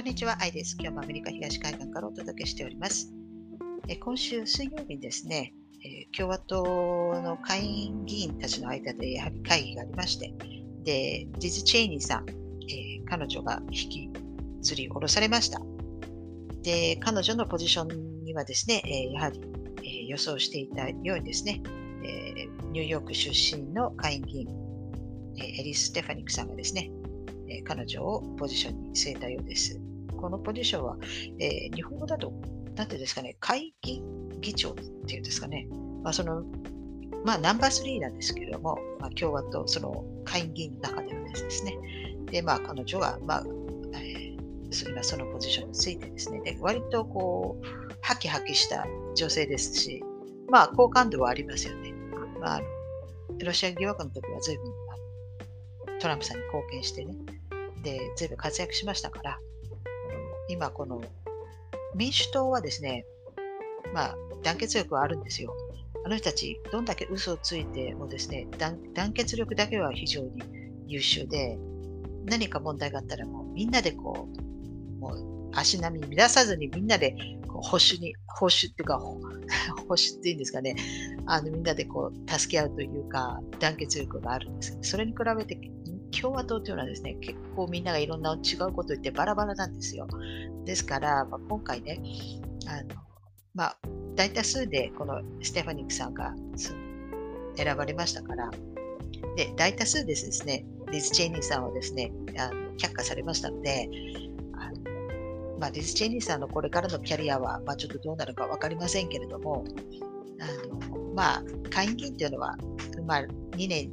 [0.00, 0.78] こんにちは、アイです。
[0.80, 3.12] 今日もアメリカ東海岸からお届けしております。
[3.86, 5.52] え今週水曜日にですね、
[5.84, 10.32] え共和党の下院議員たちの間でやはり会議がありまして、
[10.84, 14.10] で、ジズ・チェイニーさん、えー、彼女が引き
[14.62, 15.60] ずり下ろされました。
[16.62, 19.42] で、彼女のポジションにはですね、えやはり、
[19.84, 21.60] え予想していたようにですね、
[22.06, 24.48] えニューヨーク出身の下院議員、
[25.36, 26.90] えエリス・ステファニックさんがですね、
[27.48, 29.78] え彼女をポジションに据えたようです。
[30.20, 30.96] このポジションは、
[31.38, 32.32] えー、日本語だと、
[32.76, 34.02] なんていうんですかね、会議
[34.40, 34.74] 議長っ
[35.06, 35.66] ていうんですかね、
[36.02, 36.42] まあ、その、
[37.24, 41.76] まあ、ナンバー3なんですけれども、まあ、共和党、その会議員の中ではですね、
[42.30, 43.44] で、まあ、彼女は、まあ、
[43.94, 47.66] えー、今そのポジションについてですね、で割とこう、
[48.02, 50.02] ハキハキした女性ですし、
[50.48, 51.92] まあ、好感度はありますよね。
[52.40, 52.60] まあ、
[53.44, 54.72] ロシア疑惑の時は随分
[56.00, 57.14] トランプさんに貢献してね、
[57.82, 59.38] で、随分活躍しましたから、
[60.50, 61.00] 今この
[61.94, 63.04] 民主党はですね、
[63.94, 65.54] まあ、団結力はあるんですよ。
[66.04, 70.42] あの人たち、どんだけ嘘をついてもですね、団結力だけは非常に
[70.86, 71.58] 優秀で、
[72.26, 79.16] 何か問題があったらもうみんなでこう、もう足並み乱さずにみんなでこう保守に、保守っていうか、 保
[79.88, 80.74] 守っていうんですかね、
[81.26, 85.54] あのみんなでこう助け合うというか、団結力があるんですけどそれに比べて
[86.10, 90.06] 共和党というのはですね、結構みんながいろんな違うことを言ってバラバラなんですよ。
[90.64, 92.00] ですから、まあ、今回ね、
[92.66, 93.00] あの
[93.54, 93.78] まあ、
[94.14, 96.34] 大多数でこのステファニックさんが
[97.56, 98.50] 選ばれましたから、
[99.36, 103.88] で大多数ですですね、リズ・チェイニーさんはですね、あの却下されましたので、
[104.54, 109.64] あのまあ、リズ・チェイニーさんのこれからのキャリアは、まあ、ちょっとどうなるか分かりませんけれども、
[110.40, 112.56] あのまあ、下院議員というのは、
[113.06, 113.20] まあ、
[113.56, 113.90] 2年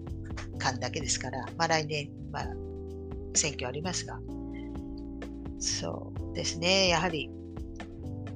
[0.59, 2.47] 間だけですから、まあ、来年、まあ、
[3.33, 4.19] 選挙ありますが、
[5.59, 7.29] そうですね、やはり、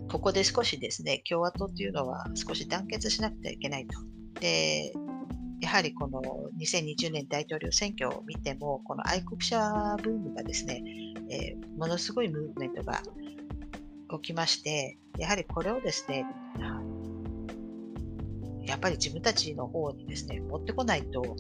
[0.10, 3.98] ここで少しですね、共和党というのは少し団結しなくてはいけないと。
[4.40, 4.92] で、
[5.62, 6.22] やはりこの
[6.60, 9.60] 2020年大統領選挙を見ても、この愛国者
[10.04, 10.84] ブームがですね、
[11.30, 13.02] えー、ものすごいムーブメントが
[14.20, 16.26] 起きまして、やはりこれをですね、
[18.66, 21.36] やっぱり自分たちの方にですね、持ってこないと、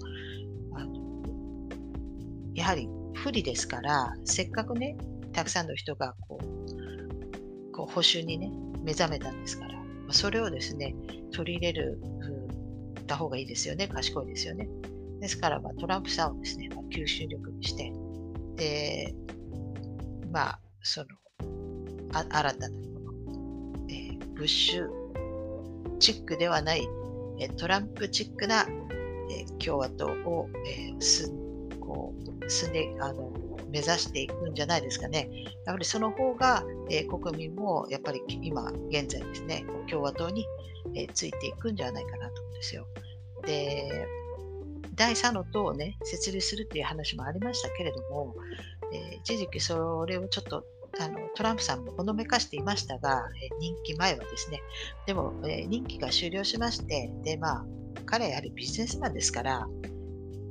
[2.53, 4.97] やはり不利ですから、せっかくね、
[5.33, 8.51] たくさんの人がこう、こう保守にね、
[8.83, 10.95] 目覚めたんですから、それをですね、
[11.31, 12.01] 取り入れる
[13.11, 13.89] た方がいいですよね。
[13.89, 14.69] 賢いですよね。
[15.19, 17.91] ですから、まあ、トランプさんをですね、ま、吸収力にして、
[18.55, 19.13] で、
[20.31, 21.07] まあ、その、
[22.13, 22.75] あ新たなこ
[23.31, 24.87] の、えー、ブッシュ
[25.99, 26.87] チックではない、
[27.39, 28.65] えトランプチックな、
[29.31, 31.31] え共和党を、えー、す
[31.79, 32.13] こ
[32.45, 33.31] う進んであの
[33.71, 35.29] 目指していくんじゃないですかね。
[35.65, 40.45] やはりその方が、えー、国民もやっぱり今現在ですね、共和党に、
[40.93, 42.85] え、ついていくんじゃないかなと思うんですよ。
[43.45, 44.07] で、
[44.95, 48.35] 第3の党をね、設立するっていう話もありましたけれども、
[48.93, 50.65] え、一時期それをちょっと
[50.99, 54.61] あのトランプさんもほのめかしていましたが、え任期前はですね、
[55.05, 57.65] でも、え任期が終了しまして、で、まあ、
[58.05, 59.67] 彼はやはりビジネスマンですから、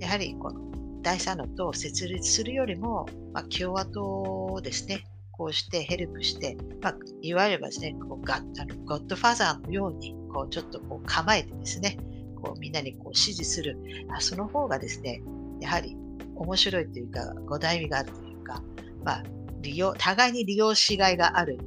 [0.01, 0.71] やはりこの
[1.03, 11.99] 第3の党を設立するよりも、まあ、共和党をですね、こうしてヘルプして、まあ、いわゆるですね、こうガあのゴッドファーザーのように、こうちょっとこう構えてですね、
[12.43, 13.78] こうみんなにこう支持する。
[14.11, 15.22] あ、その方がですね、
[15.61, 15.97] やはり
[16.34, 18.62] 面白いというか、ご代味があるというか、
[19.05, 19.22] まあ、
[19.62, 21.59] 利用互いに利用しがいがある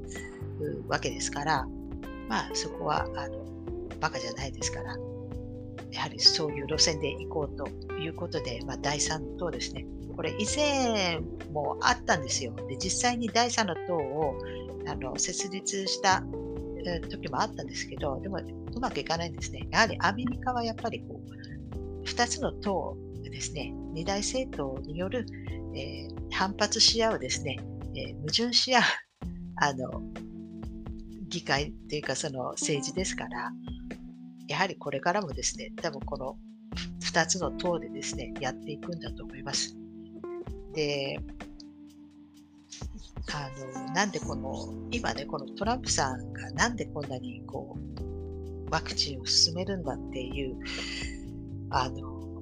[0.88, 1.68] わけですから、
[2.30, 3.44] まあ、そこはあの
[4.00, 4.96] バカじゃないですから、
[5.94, 9.86] やはりそういう路線で行こうということで、まあ、第3党ですね。
[10.16, 11.20] これ以前
[11.52, 12.54] もあったんですよ。
[12.68, 14.38] で実際に第3の党を
[14.88, 16.24] あの設立した
[17.10, 19.68] 時もあったんですけど、でもうまくいかないんですね。
[19.72, 25.26] やはりアメリカはやっぱりこう2つの党ですね、二大政党による、
[25.76, 27.58] えー、反発し合うですね、
[27.96, 28.84] えー、矛盾し合う
[29.56, 30.02] あの
[31.28, 33.52] 議会というかその政治ですから、
[34.48, 36.38] やはりこれからもですね、多分この
[37.02, 39.76] 2つの党でですね、やっていくんだと思います。
[40.74, 41.20] で、
[43.34, 43.50] あ
[43.86, 50.58] のなんでこの、今ね、このトランプさんがなんでこんなにこう、ワクチンを進めるんだっていう、
[51.70, 52.42] あの、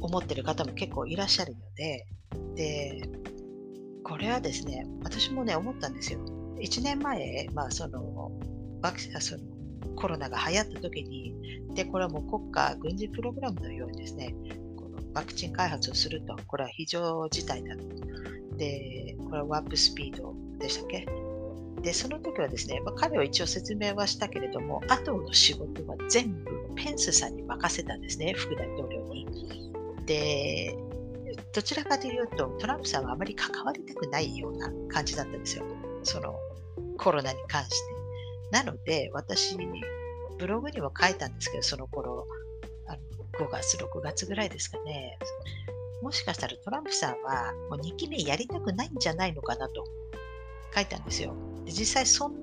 [0.00, 2.06] 思ってる方も結構いらっしゃるので、
[2.54, 3.08] で、
[4.04, 6.20] これはですね、私もね、思ったんですよ。
[6.60, 8.32] 1年前、まあ、その、
[8.82, 9.42] ワク、その、
[9.98, 11.34] コロナが流行った時に、
[11.74, 14.32] で、これはもう国家軍事プログラムのようにですね、
[14.76, 17.82] このワクチン開発をすると、これは非常事態だと。
[18.56, 21.06] で、これはワープスピードでしたっけ？
[21.82, 29.26] で、その時はですね、まあ、彼は一応説明はしたけれども、後の仕事は全部ペンスさんに任せたんですね、副大統領に。
[30.06, 30.76] で、
[31.52, 35.64] どちらかというと、トランプさんはあまり関わりたくないような感じだったんですよ。
[36.04, 36.34] その
[36.98, 37.97] コロナに関して。
[38.50, 39.56] なので、私、
[40.38, 42.26] ブログにも書いたんですけど、その頃、
[42.86, 45.18] あの5月、6月ぐらいですかね。
[46.02, 49.84] もしかしたらトランプさんはもう2期目やりたくないんじゃないのかなと
[50.72, 51.34] 書いたんですよ。
[51.64, 52.34] で実際そん、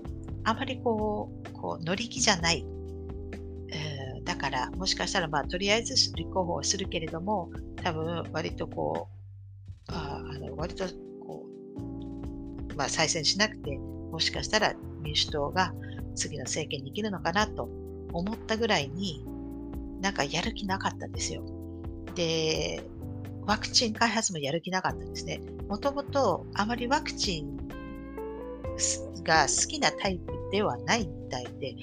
[0.43, 2.65] あまりこう、こう乗り気じゃない。
[3.71, 7.49] えー、だから、もしかしたら、まあ、とりあえず立候補はするけれども、
[7.81, 10.85] 多分、割とこう、ああの割と
[11.25, 11.45] こ
[12.71, 15.73] う、まあ、再選しなくて、もしかしたら民主党が
[16.15, 17.69] 次の政権に生きるのかなと
[18.13, 19.25] 思ったぐらいに、
[20.01, 21.43] なんかやる気なかったんですよ。
[22.15, 22.83] で、
[23.45, 25.41] ワクチン開発もやる気なかったんですね。
[25.67, 27.57] もともとあまりワクチン
[29.23, 31.75] が好きなタイプではないみたいで、え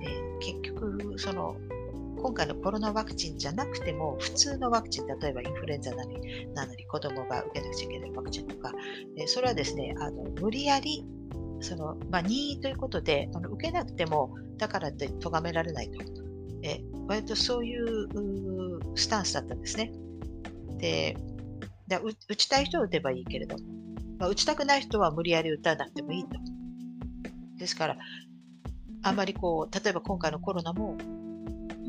[0.00, 1.56] ー、結局、その、
[2.22, 8.72] 今回のコロナワクチンじゃなくても、普通のワクチン、例えばインフルエンザなり、なのに子供が受けなくちゃいけないワクチンとか、
[9.26, 11.04] それはですね、あの無理やり、
[11.62, 16.00] その、まあ、任意ということで、あの受けなくても、だからって咎められないと。
[16.62, 18.08] え、割とそういう
[18.94, 19.92] スタンスだったんですね。
[20.78, 21.16] で、
[22.28, 23.56] 打ちたい人は打てばいいけれど、
[24.18, 26.30] まあ、打ちたくない人は無理やり打たなくてもいいと。
[27.58, 27.96] ですから、
[29.02, 30.96] あまりこう、例えば今回のコロナも、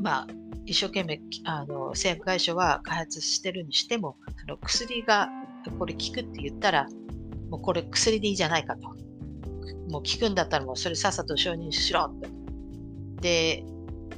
[0.00, 0.26] まあ、
[0.66, 5.28] 一生懸命あの製薬会社は開発してるにしても、その薬が
[5.78, 6.86] これ効くって言ったら、
[7.50, 8.94] もうこれ薬でいいじゃないかと。
[9.90, 12.28] もう効くんだったらもうそれさっさと承認しろと。
[13.20, 13.64] で、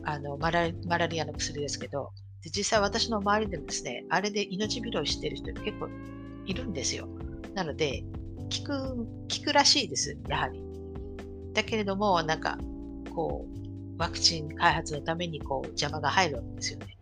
[0.04, 2.10] あのマラマラリアの薬ですけど、
[2.42, 5.88] で実際私の周りでもですね、あれで命拾いしてる人結構
[6.46, 7.08] いるんですよ。
[7.54, 8.04] なので、
[8.48, 8.72] 聞く、
[9.28, 10.62] 聞くらしいです、やはり。
[11.54, 12.58] だけれども、なんか、
[13.14, 13.56] こう、
[13.98, 16.96] ワクチン開発のためにこう邪魔が入るわけですよね。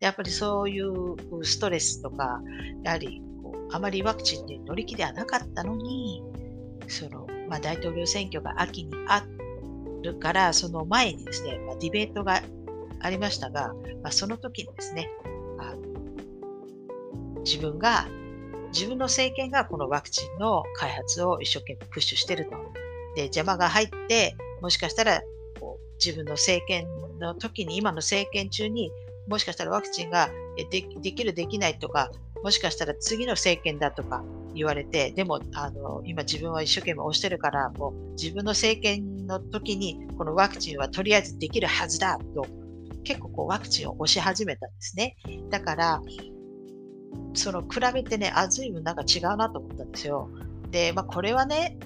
[0.00, 2.40] やっぱりそういうストレスとか、
[2.84, 6.22] やはりこうあまりワクチンに乗り気ではなかったのに、
[6.88, 9.24] そのまあ、大統領選挙が秋にあ
[10.02, 12.42] るから、その前にですね、まあ、ディベートが
[13.00, 15.10] ありましたが、まあ、その時にですね、
[15.58, 18.06] あの自分が
[18.72, 22.50] 自分の政権がこのワクチンの開発を一生懸命プッシュしてると。
[23.14, 25.22] で、邪魔が入って、もしかしたら
[25.60, 26.86] こう自分の政権
[27.18, 28.90] の時に、今の政権中に
[29.26, 30.64] もしかしたらワクチンがで
[31.00, 32.10] できる、できないとか、
[32.42, 34.22] もしかしたら次の政権だとか
[34.56, 42.46] 言われて、でもあの今自分は一生懸命押してるから、もう自分の政権の時にこのワクチンはとりあえずできるはずだと、
[43.04, 45.16] 結構こうワクチンを押し始めたんですね。
[45.50, 46.02] だから、
[47.34, 50.28] その比べてね、あ、ずいぶんなんか違うなと思ったんですよ。
[50.70, 51.78] で、まあ、これはね、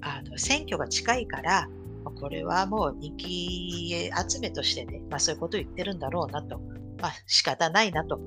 [0.00, 1.68] あの選挙が近いから、
[2.16, 6.58] これはもう人気集めとしてね、まあ、そういうことを言ってるんだろうなと、
[7.00, 8.18] まあ、仕方ないなと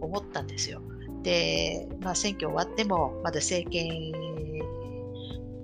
[0.00, 0.82] 思ったんですよ。
[1.22, 4.12] で、まあ、選挙終わっても、まだ政権、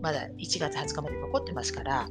[0.01, 2.09] まだ1月20日まで残ってますから、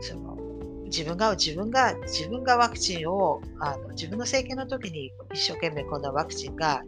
[0.00, 0.36] その
[0.84, 6.82] 自分が自分が自分がワクチンをあの自分の政権の時に一生懸命こんなワクチンが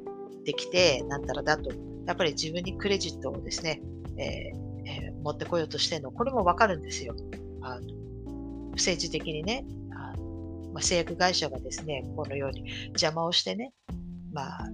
[0.44, 1.70] できて、なんたらだと、
[2.06, 3.82] やっぱり自分にクレジットをですね、
[4.16, 7.14] えーえー、持ってこようとしてるの、これもわかるんですよ。
[7.60, 13.72] あの政治的にね、あのまあ、製薬会社がですね、このように邪魔をしてね、
[14.32, 14.68] まあ、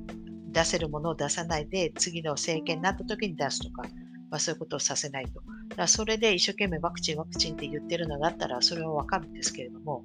[0.56, 3.82] 出せるものを出さないで、次の政権になった時に出すとか、
[4.30, 5.32] まあ、そういうことをさせないと。
[5.34, 10.02] だからそれで一生懸命ワクチン、ワクチンって言ってるのだったら、それはわかるんですけれども、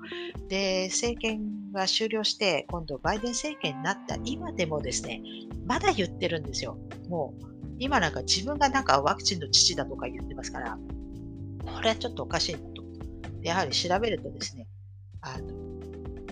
[0.50, 5.22] で、政権が終了して、今度バイデン政権になった今でもですね、
[5.65, 6.77] まだ言ってるんですよ。
[7.08, 7.46] もう、
[7.79, 10.77] 今なんか自分がなんかワクチンの父だとか言ってますから、
[11.65, 12.84] これはちょっとおかしいなと。
[13.41, 14.67] やはり調べるとですね、
[15.22, 15.48] あの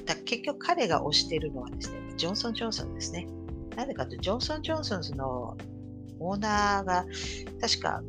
[0.06, 3.28] だ結局彼が推しているのはですね、ジョンソン・ジョンソンですね。
[3.76, 5.58] なぜかというと、ジョンソン・ジョンソンズの
[6.20, 7.06] オーナーが、
[7.62, 8.02] 確か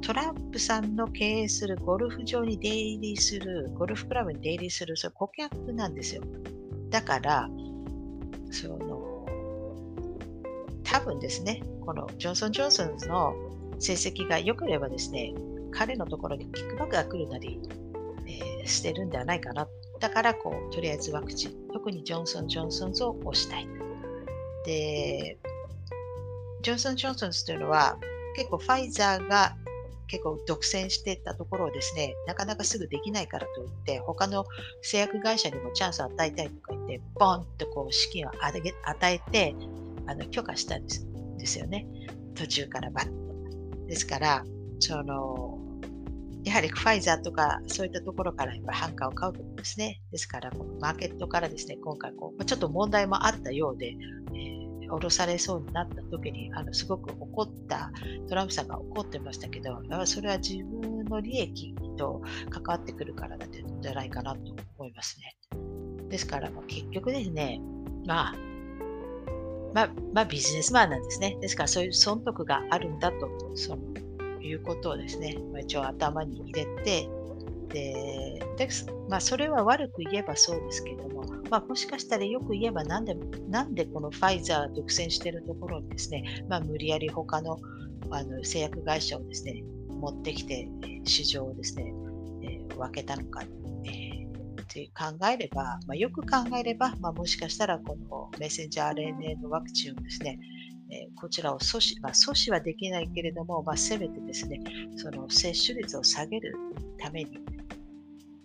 [0.00, 6.22] トランプさんの経営するゴルフ場に出入りする、ゴルフクラブに出入りする、それ顧客なんですよ。
[6.90, 7.48] だから、
[8.50, 9.26] その、
[10.84, 13.34] 多分ですね、このジョンソン・ジョンソンズの
[13.78, 15.34] 成績が良ければですね、
[15.70, 17.60] 彼のところにキックバックが来るなり、
[18.26, 19.68] えー、してるんではないかな。
[20.00, 23.68] だから、こう、とりあえずワクチン、特にジョンソン・ジョンソンズを押したい。
[24.64, 25.38] で、
[26.62, 27.98] ジョンソン・ジョンソンズというのは、
[28.36, 29.56] 結構ファイザーが
[30.08, 34.44] 結構独占していたところをですね、なかなかすぐできないからといって、他の
[34.82, 39.54] 製薬会社にもチャンスを与えたいとか言って、ボンとこう資金を与えて、
[40.06, 41.86] あの許可したんですですよね。
[42.34, 43.86] 途中からバッと。
[43.86, 44.44] ですから、
[44.80, 45.58] その、
[46.44, 50.00] やはりファイザーとかそういったところからやっぱハンカーを買うとですね。
[50.10, 50.50] ですから、
[50.80, 53.94] マーケットからですね、今回こう、ちょっと問題もあったようで、
[54.88, 57.90] 降ろされそうになった時に、あのすごく怒った、
[58.28, 64.40] トランプさんが怒ってましたけど、それは自分の利益と関わってくるからだってじゃないかなと
[64.78, 65.36] 思いますね。
[66.08, 67.60] ですから、結局ですね、
[68.06, 68.34] まあ、
[69.74, 71.36] ま、まあ、ビジネスマンなんですね。
[71.40, 73.82] ですからそういう損得があるんだと、その
[74.40, 77.08] いうことをですね、一応頭に入れて、
[77.68, 78.68] でで
[79.08, 83.14] まあ、それは悪く言えばそうですけども、まあ、もしかしたらよく言えばなんで、
[83.48, 87.58] なんでこのファイザー独占しているところにですね、まあ、無理やり他の
[88.10, 90.68] あの製薬会社をですね、持ってきて、
[91.04, 91.92] 市場をですね、
[92.42, 93.42] えー、分けたのか、
[93.84, 100.38] えー、考えれば、まあ、よく考えれば、まあ、もしかしたらこのメッセンジャー RNA のワクチンをですね、
[100.90, 104.60] えこちらを阻止、まあ、阻止はできないけれども、まあ、せめてですね、
[104.96, 106.54] その接種率を下げる
[106.98, 107.38] ために、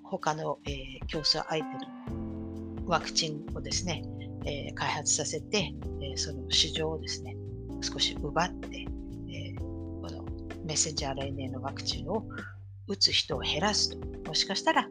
[0.04, 4.04] 他の、えー、競争相手のワクチンをですね、
[4.46, 7.36] えー、開発させて、えー、その市場をですね、
[7.82, 8.86] 少し奪って、
[9.30, 10.24] えこの
[10.66, 12.26] メッセンジャー RNA のワクチンを
[12.88, 14.88] 打つ人を減らすと、もしかしたら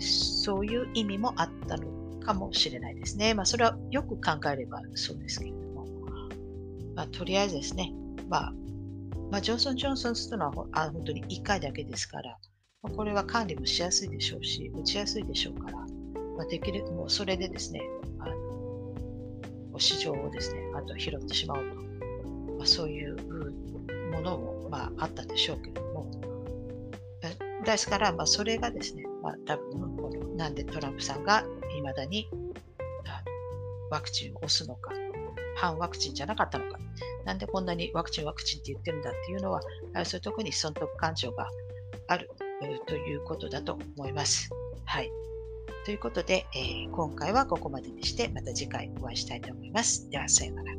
[0.00, 3.34] そういう意味もあったのかもしれないですね。
[3.34, 5.86] まあ、それはよく考えればそうですけれども。
[6.94, 7.92] まあ、とりあえずですね、
[8.28, 8.52] まあ、
[9.30, 12.36] まあ、ジョンソン・ジョンソンするのはあ本当に1回だけですから、
[12.82, 17.82] まあ、これは管理もしやすいでしょうし、打ちやすいでしょうから、まあ、できる、もうそれでですね、
[18.20, 18.26] あ
[19.72, 21.76] の市場をですね、あと拾ってしまおうと、
[22.56, 23.16] まあ、そういう
[24.12, 26.10] ものも、まあ、あったでしょうけれども、
[27.64, 31.44] ですから、まあ、それがですね、まあ、多分このなんでトランプさんが
[31.76, 32.28] いまだに
[33.90, 34.92] ワクチンを押すのか、
[35.56, 36.78] 反ワクチンじゃなかったのか、
[37.24, 39.60] なんでこんなにワクチン、ワクチンって言ってるんだっていうのは、
[40.04, 41.48] そういうところに損得感情が
[42.06, 42.30] ある。
[42.86, 44.50] ということだと思います。
[44.84, 45.10] はい。
[45.84, 50.08] ということで、えー、今回はここまでにして、また次回お会いしたいと思います。
[50.10, 50.77] では、さようなら。